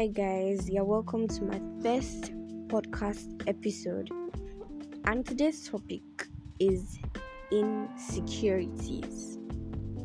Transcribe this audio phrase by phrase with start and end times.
[0.00, 2.32] Hi, guys, you're welcome to my first
[2.68, 4.08] podcast episode.
[5.04, 6.00] And today's topic
[6.58, 6.98] is
[7.52, 9.36] insecurities.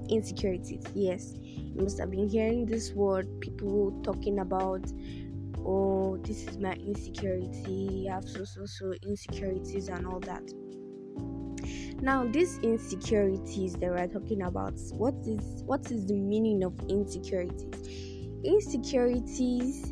[0.10, 4.86] Insecurities, yes, you must have been hearing this word, people talking about,
[5.60, 10.44] oh, this is my insecurity, I have so, so, so insecurities, and all that.
[12.02, 18.15] Now, these insecurities that we're talking about, what is what is the meaning of insecurities?
[18.46, 19.92] Insecurities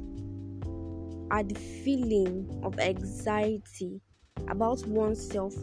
[1.31, 3.99] are the feeling of anxiety
[4.48, 5.55] about oneself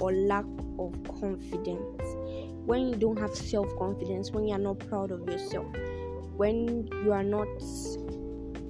[0.00, 0.46] or lack
[0.78, 2.02] of confidence.
[2.64, 5.66] When you don't have self confidence, when you are not proud of yourself,
[6.38, 7.46] when you are not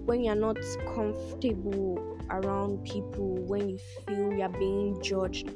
[0.04, 0.58] when you are not
[0.92, 5.48] comfortable around people, when you feel you are being judged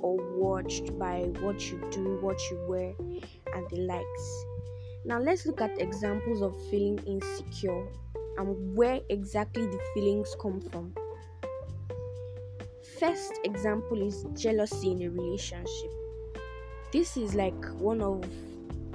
[0.00, 2.92] or watched by what you do, what you wear,
[3.54, 4.49] and the likes.
[5.04, 7.86] Now, let's look at examples of feeling insecure
[8.38, 10.94] and where exactly the feelings come from.
[12.98, 15.90] First example is jealousy in a relationship.
[16.92, 18.22] This is like one of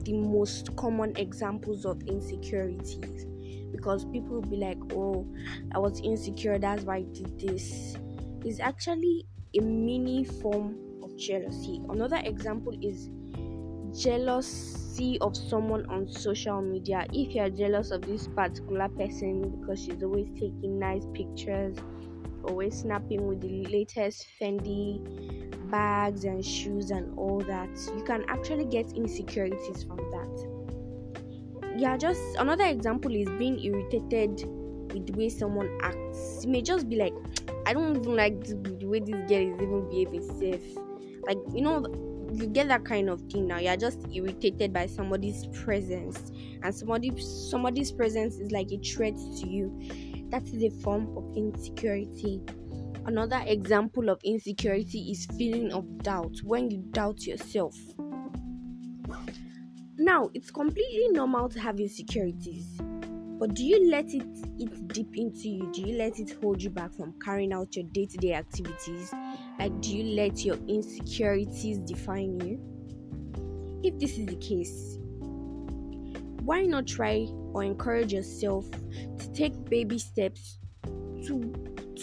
[0.04, 3.26] the most common examples of insecurities
[3.72, 5.28] because people will be like, Oh,
[5.74, 7.96] I was insecure, that's why I did this.
[8.44, 9.26] It's actually
[9.58, 11.82] a mini form of jealousy.
[11.90, 13.10] Another example is
[14.96, 17.06] jealousy of someone on social media.
[17.12, 21.78] If you're jealous of this particular person because she's always taking nice pictures,
[22.44, 25.02] always snapping with the latest Fendi
[25.70, 31.76] bags and shoes and all that, you can actually get insecurities from that.
[31.78, 34.46] Yeah, just another example is being irritated
[34.94, 36.46] with the way someone acts.
[36.46, 37.14] You may just be like,
[37.66, 40.78] I don't even like the way this girl is even behaving safe.
[41.28, 41.84] Like, you know,
[42.34, 43.60] you get that kind of thing now.
[43.60, 46.32] You're just irritated by somebody's presence.
[46.64, 49.78] And somebody somebody's presence is like a threat to you.
[50.30, 52.42] That is a form of insecurity.
[53.06, 56.38] Another example of insecurity is feeling of doubt.
[56.44, 57.78] When you doubt yourself.
[59.98, 62.80] Now it's completely normal to have insecurities
[63.38, 64.26] but do you let it
[64.58, 65.70] eat deep into you?
[65.74, 69.14] Do you let it hold you back from carrying out your day to day activities?
[69.60, 72.60] Like, do you let your insecurities define you?
[73.84, 74.98] If this is the case,
[76.46, 81.54] why not try or encourage yourself to take baby steps to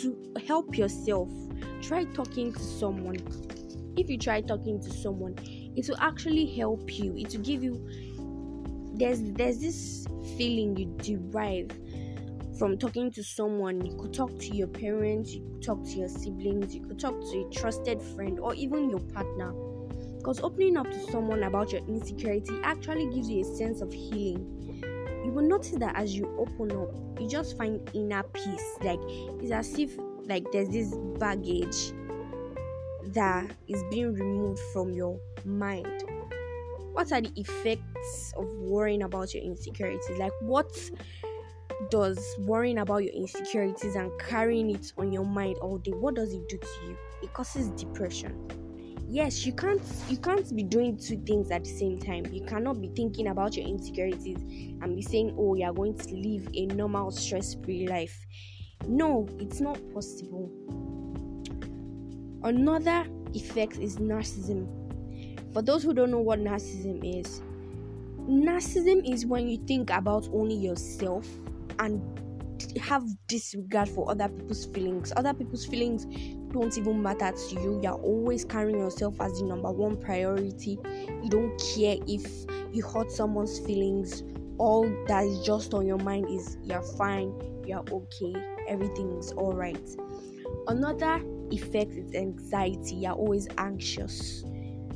[0.01, 1.31] to help yourself?
[1.81, 3.17] Try talking to someone.
[3.97, 5.37] If you try talking to someone,
[5.77, 7.15] it will actually help you.
[7.17, 7.89] It will give you
[9.03, 10.07] there's there's this
[10.39, 11.73] feeling you derive
[12.57, 13.85] from talking to someone.
[13.85, 17.21] You could talk to your parents, you could talk to your siblings, you could talk
[17.21, 19.53] to a trusted friend, or even your partner.
[20.19, 24.81] Because opening up to someone about your insecurity actually gives you a sense of healing.
[25.25, 28.77] You will notice that as you open up, you just find inner peace.
[28.83, 29.01] Like
[29.43, 31.93] it's as if like there's this baggage
[33.07, 36.12] that is being removed from your mind
[36.93, 40.19] what are the effects of worrying about your insecurities?
[40.19, 40.73] Like, what
[41.91, 46.33] does worrying about your insecurities and carrying it on your mind all day what does
[46.33, 46.97] it do to you?
[47.23, 48.49] It causes depression.
[49.09, 52.27] Yes you can't you can't be doing two things at the same time.
[52.33, 54.39] You cannot be thinking about your insecurities
[54.81, 58.27] and be saying oh you're going to live a normal stress-free life.
[58.87, 60.51] No it's not possible.
[62.45, 64.82] Another effect is narcissism
[65.53, 67.43] for those who don't know what narcissism is,
[68.21, 71.27] narcissism is when you think about only yourself
[71.79, 72.01] and
[72.81, 75.13] have disregard for other people's feelings.
[75.17, 76.07] Other people's feelings
[76.53, 77.81] don't even matter to you.
[77.83, 80.79] You're always carrying yourself as the number one priority.
[81.23, 82.25] You don't care if
[82.73, 84.23] you hurt someone's feelings.
[84.59, 87.35] All that is just on your mind is you're fine,
[87.67, 88.35] you're okay,
[88.69, 89.89] everything's alright.
[90.69, 91.21] Another
[91.51, 92.97] effect is anxiety.
[92.97, 94.45] You're always anxious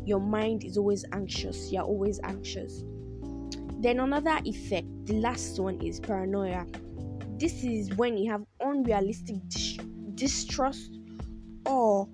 [0.07, 1.73] your mind is always anxious.
[1.73, 2.85] You're always anxious.
[3.81, 6.65] Then another effect, the last one is paranoia.
[7.39, 9.79] This is when you have unrealistic dis-
[10.15, 10.97] distrust
[11.67, 12.09] or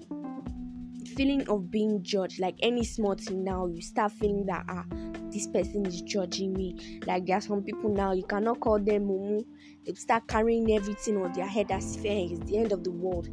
[1.14, 2.40] feeling of being judged.
[2.40, 4.84] Like any small thing now, you start feeling that ah,
[5.30, 7.00] this person is judging me.
[7.06, 9.44] Like there are some people now, you cannot call them mumu.
[9.84, 13.28] They start carrying everything on their head as if it's the end of the world.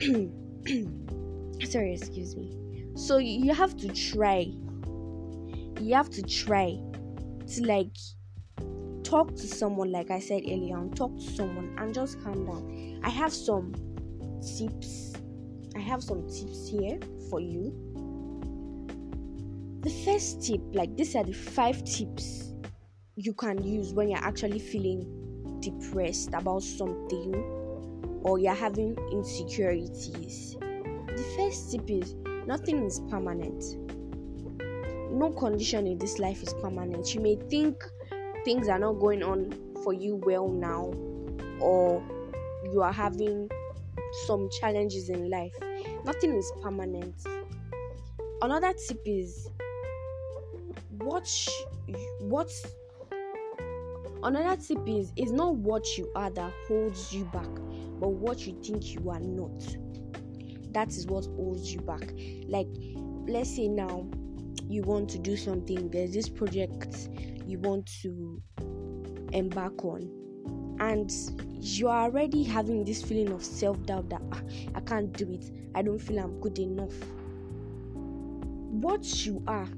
[1.70, 2.63] Sorry, excuse me.
[2.94, 4.52] So you have to try.
[5.80, 6.78] You have to try
[7.46, 7.96] to like
[9.02, 13.00] talk to someone, like I said earlier on, talk to someone and just calm down.
[13.02, 13.74] I have some
[14.40, 15.12] tips.
[15.76, 16.98] I have some tips here
[17.28, 17.72] for you.
[19.82, 22.54] The first tip, like these are the five tips
[23.16, 27.34] you can use when you're actually feeling depressed about something
[28.22, 32.14] or you're having insecurities, the first tip is
[32.46, 33.62] nothing is permanent.
[35.10, 37.14] No condition in this life is permanent.
[37.14, 37.82] You may think
[38.44, 40.92] things are not going on for you well now,
[41.60, 42.02] or
[42.72, 43.48] you are having
[44.26, 45.54] some challenges in life.
[46.04, 47.14] Nothing is permanent.
[48.42, 49.48] Another tip is
[50.98, 51.48] watch
[52.20, 52.50] what
[54.22, 57.48] another tip is is not what you are that holds you back
[58.00, 59.76] but what you think you are not
[60.74, 62.12] that is what holds you back.
[62.46, 62.68] Like
[63.26, 64.06] let's say now
[64.68, 67.08] you want to do something there's this project
[67.46, 68.42] you want to
[69.32, 70.10] embark on
[70.80, 71.10] and
[71.60, 74.40] you are already having this feeling of self-doubt that ah,
[74.74, 75.50] i can't do it.
[75.74, 76.94] I don't feel i'm good enough.
[77.94, 79.68] What you are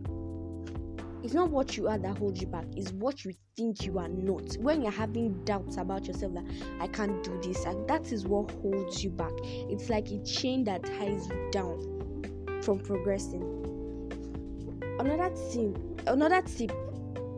[1.26, 4.06] it's not what you are that holds you back, it's what you think you are
[4.06, 4.56] not.
[4.60, 6.44] When you're having doubts about yourself that
[6.78, 9.32] I can't do this, that is what holds you back.
[9.42, 13.42] It's like a chain that ties you down from progressing.
[15.00, 15.76] Another tip,
[16.06, 16.70] another tip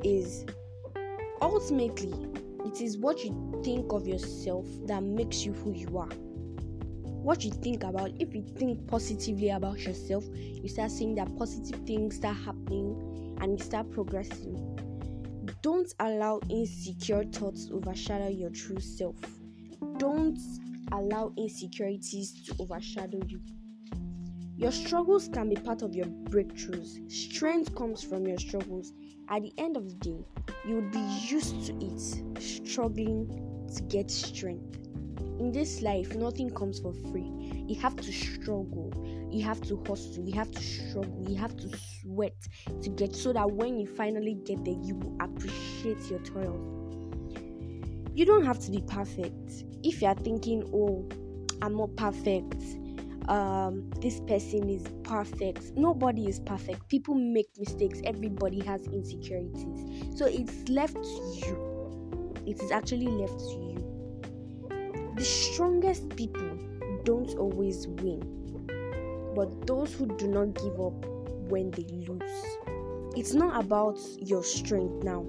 [0.04, 0.44] is
[1.40, 2.12] ultimately
[2.66, 6.10] it is what you think of yourself that makes you who you are
[7.22, 11.80] what you think about if you think positively about yourself you start seeing that positive
[11.84, 14.56] things start happening and you start progressing.
[15.62, 19.16] Don't allow insecure thoughts overshadow your true self.
[19.98, 20.38] Don't
[20.92, 23.40] allow insecurities to overshadow you.
[24.56, 27.10] Your struggles can be part of your breakthroughs.
[27.10, 28.92] Strength comes from your struggles.
[29.28, 30.24] At the end of the day,
[30.66, 30.98] you will be
[31.28, 33.28] used to it, struggling
[33.74, 34.76] to get strength.
[35.38, 37.30] In this life, nothing comes for free.
[37.68, 38.92] You have to struggle,
[39.30, 41.68] you have to hustle, you have to struggle, you have to
[42.18, 42.48] sweat
[42.82, 46.58] to get so that when you finally get there, you will appreciate your toil.
[48.14, 49.64] You don't have to be perfect.
[49.84, 51.08] If you are thinking, oh,
[51.62, 52.56] I'm not perfect,
[53.28, 55.76] um, this person is perfect.
[55.76, 56.88] Nobody is perfect.
[56.88, 58.00] People make mistakes.
[58.04, 60.18] Everybody has insecurities.
[60.18, 62.34] So it's left to you.
[62.46, 65.12] It is actually left to you.
[65.14, 66.58] The strongest people
[67.04, 68.20] don't always win,
[69.36, 71.17] but those who do not give up
[71.48, 72.56] when they lose.
[73.16, 75.26] It's not about your strength now.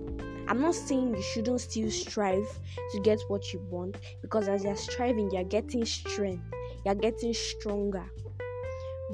[0.48, 2.48] I'm not saying you shouldn't still strive
[2.92, 6.44] to get what you want because as you're striving, you're getting strength,
[6.86, 8.04] you're getting stronger.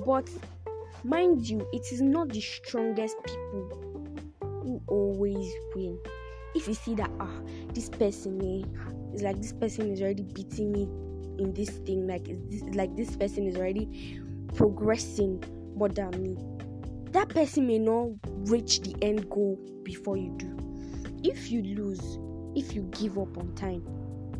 [0.05, 0.29] But
[1.03, 4.07] mind you, it is not the strongest people
[4.41, 5.99] who always win.
[6.53, 7.39] If you see that ah,
[7.73, 10.83] this person eh, is like this person is already beating me
[11.37, 14.21] in this thing, like this, like this person is already
[14.53, 15.43] progressing
[15.75, 16.54] more than me
[17.15, 18.09] that person may not
[18.49, 20.57] reach the end goal before you do.
[21.23, 22.19] If you lose,
[22.55, 23.85] if you give up on time,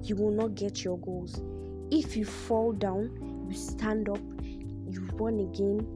[0.04, 1.42] you will not get your goals.
[1.90, 5.88] If you fall down, you stand up, you run again.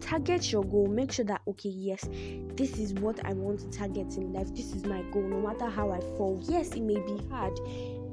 [0.00, 0.88] Target your goal.
[0.88, 2.08] Make sure that, okay, yes,
[2.56, 4.52] this is what I want to target in life.
[4.52, 5.22] This is my goal.
[5.22, 7.56] No matter how I fall, yes, it may be hard,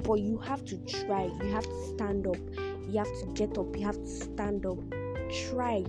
[0.03, 1.23] but you have to try.
[1.23, 2.37] You have to stand up.
[2.87, 3.75] You have to get up.
[3.75, 4.77] You have to stand up.
[5.49, 5.83] Try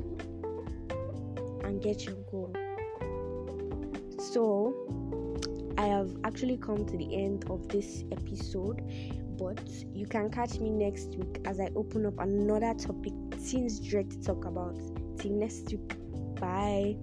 [1.64, 2.53] and get your goal.
[4.19, 4.75] So,
[5.78, 8.83] I have actually come to the end of this episode,
[9.38, 13.12] but you can catch me next week as I open up another topic
[13.45, 14.78] teens dread to talk about.
[15.19, 15.97] Till next week.
[16.40, 16.97] Bye.